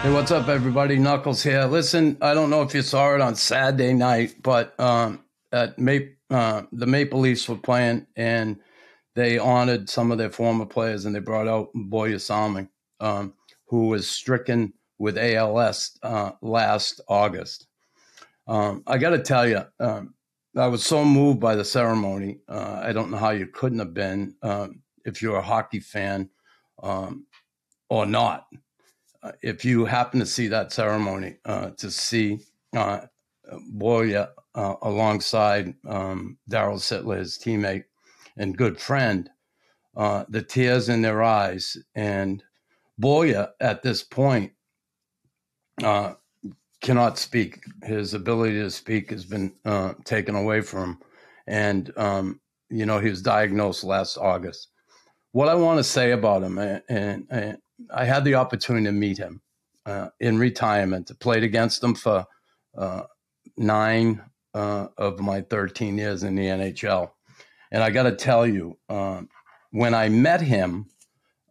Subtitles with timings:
[0.00, 0.96] Hey, what's up, everybody?
[0.96, 1.64] Knuckles here.
[1.64, 6.14] Listen, I don't know if you saw it on Saturday night, but um, at Maple,
[6.30, 8.60] uh, the Maple Leafs were playing, and
[9.16, 12.68] they honored some of their former players, and they brought out Börje Salming,
[13.00, 13.34] um,
[13.66, 17.66] who was stricken with ALS uh, last August.
[18.46, 20.14] Um, I got to tell you, um,
[20.56, 22.38] I was so moved by the ceremony.
[22.48, 26.30] Uh, I don't know how you couldn't have been um, if you're a hockey fan
[26.84, 27.26] um,
[27.90, 28.46] or not
[29.22, 32.38] uh, if you happen to see that ceremony, uh, to see
[32.76, 33.00] uh,
[33.76, 37.84] Börje uh, alongside um, Darryl Sittler, his teammate
[38.36, 39.30] and good friend,
[39.96, 41.76] uh, the tears in their eyes.
[41.94, 42.42] And
[43.00, 44.52] Börje, at this point,
[46.80, 47.60] cannot speak.
[47.82, 49.52] His ability to speak has been
[50.04, 50.98] taken away from him.
[51.46, 54.68] And, um, you know, he was diagnosed last August.
[55.32, 57.58] What I want to say about him, and, and, and
[57.92, 59.40] I had the opportunity to meet him
[59.86, 61.10] uh, in retirement.
[61.10, 62.26] I played against him for
[62.76, 63.02] uh,
[63.56, 64.22] nine
[64.54, 67.10] uh, of my 13 years in the NHL.
[67.70, 69.28] And I got to tell you, um,
[69.70, 70.86] when I met him,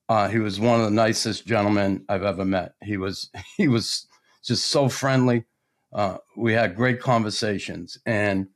[0.10, 2.74] uh, he was one of the nicest gentlemen I've ever met.
[2.82, 4.08] He was he was
[4.44, 5.46] just so friendly.
[5.94, 8.48] Uh, we had great conversations, and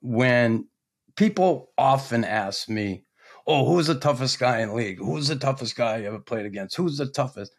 [0.00, 0.66] when
[1.16, 3.05] people often ask me,
[3.46, 4.98] oh, who's the toughest guy in the league?
[4.98, 6.76] Who's the toughest guy you ever played against?
[6.76, 7.54] Who's the toughest?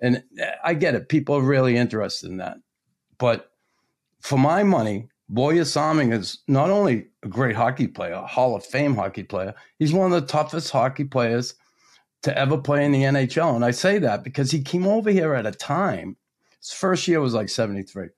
[0.00, 1.08] And eh, I get it.
[1.08, 2.58] People are really interested in that.
[3.18, 3.50] But
[4.20, 8.94] for my money, Salming is not only a great hockey player, a Hall of Fame
[8.94, 11.54] hockey player, he's one of the toughest hockey players
[12.22, 13.54] to ever play in the NHL.
[13.54, 16.16] And I say that because he came over here at a time,
[16.58, 18.08] his first year was like 73.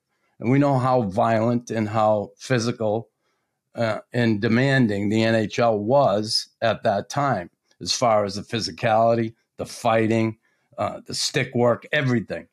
[0.41, 3.11] And we know how violent and how physical
[3.75, 9.67] uh, and demanding the NHL was at that time, as far as the physicality, the
[9.67, 10.39] fighting,
[10.79, 12.47] uh, the stick work, everything.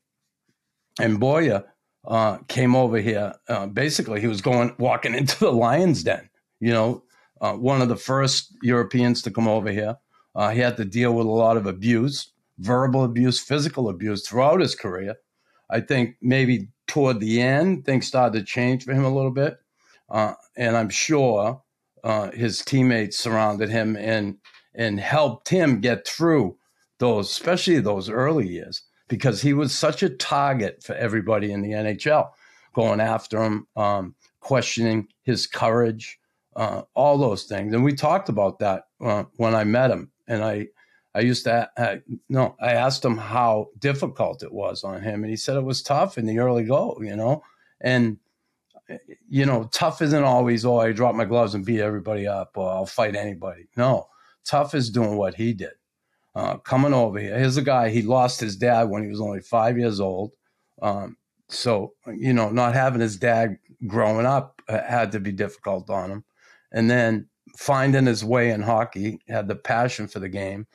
[1.00, 1.64] And Börje
[2.08, 3.34] uh, came over here.
[3.48, 6.30] Uh, basically, he was going walking into the lion's den.
[6.60, 7.04] You know,
[7.42, 9.98] uh, one of the first Europeans to come over here.
[10.36, 14.62] Uh, he had to deal with a lot of abuse, verbal abuse, physical abuse throughout
[14.62, 15.16] his career.
[15.70, 19.60] I think maybe toward the end, things started to change for him a little bit.
[20.10, 21.62] Uh, and I'm sure
[22.04, 24.38] uh, his teammates surrounded him and
[24.76, 26.56] and helped him get through
[27.00, 31.72] those, especially those early years, because he was such a target for everybody in the
[31.72, 32.30] NHL,
[32.74, 36.20] going after him, um, questioning his courage,
[36.56, 37.74] uh, all those things.
[37.74, 40.68] And we talked about that uh, when I met him, and I.
[41.16, 42.56] I used to I, no.
[42.62, 46.20] I asked him how difficult it was on him, and he said it was tough
[46.20, 47.42] in the early go, you know.
[47.82, 48.20] And
[49.30, 52.70] you know, tough isn't always, oh, I drop my gloves and beat everybody up or
[52.72, 53.68] I'll fight anybody.
[53.76, 54.08] No,
[54.46, 55.74] tough is doing what he did.
[56.36, 57.38] Uh, coming over here.
[57.38, 60.34] Here's a guy, he lost his dad when he was only five years old.
[60.82, 61.18] Um,
[61.50, 63.58] so, you know, not having his dad
[63.88, 66.24] growing up had to be difficult on him.
[66.72, 67.28] And then
[67.58, 70.68] finding his way in hockey, had the passion for the game.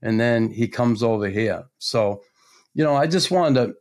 [0.00, 1.64] And then he comes over here.
[1.78, 2.22] So,
[2.72, 3.74] you know, I just wanted to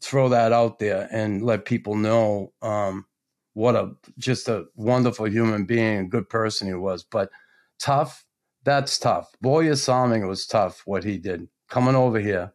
[0.00, 3.06] throw that out there and let people know um,
[3.54, 7.02] what a just a wonderful human being, a good person he was.
[7.02, 7.30] But
[7.78, 8.24] tough,
[8.64, 9.30] that's tough.
[9.42, 12.52] Börje Salming was tough what he did coming over here,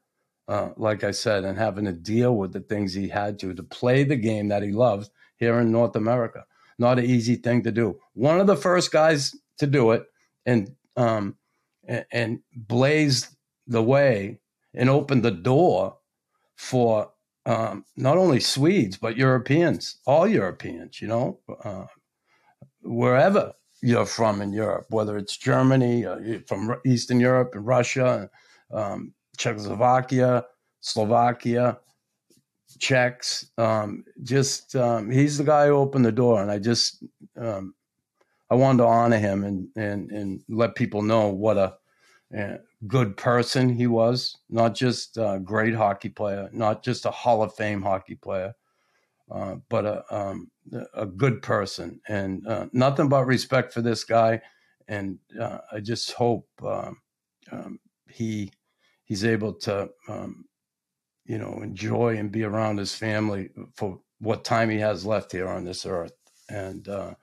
[0.48, 3.64] uh, like I said, and having to deal with the things he had to to
[3.64, 6.46] play the game that he loved here in North America.
[6.80, 8.00] Not an easy thing to do.
[8.14, 10.06] One of the first guys to do it,
[10.46, 11.38] and um,
[11.88, 13.28] and, and blazed
[13.68, 14.40] the way
[14.74, 15.98] and opened the door
[16.64, 17.12] for
[17.46, 21.02] um, not only Swedes but Europeans, all Europeans.
[21.02, 21.86] You know, uh,
[22.82, 28.30] wherever you're from in Europe, whether it's Germany, uh, from Eastern Europe and Russia,
[28.72, 30.46] um, Czechoslovakia,
[30.80, 31.78] Slovakia,
[32.80, 33.50] Czechs.
[33.58, 37.04] Um, just um, he's the guy who opened the door, and I just
[37.38, 37.76] um,
[38.50, 41.76] I wanted to honor him and and and let people know what a
[42.88, 47.54] good person he was, not just a great hockey player, not just a Hall of
[47.56, 48.54] Fame hockey player,
[49.32, 50.50] uh, but a, um,
[50.94, 52.00] a good person.
[52.08, 54.42] And uh, nothing but respect for this guy.
[54.88, 56.98] And uh, I just hope um,
[57.52, 58.52] um, he
[59.06, 60.46] he's able to, um,
[61.26, 65.48] you know, enjoy and be around his family for what time he has left here
[65.48, 66.14] on this earth.
[66.50, 67.16] And uh,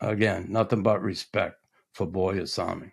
[0.00, 1.56] again, nothing but respect
[1.92, 2.92] for Börje Salming.